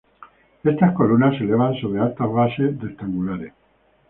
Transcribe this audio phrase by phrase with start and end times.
[0.63, 3.53] Estas columnas se elevan sobre altas basas rectangulares.